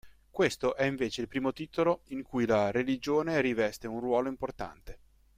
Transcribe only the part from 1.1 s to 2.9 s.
il primo titolo in cui la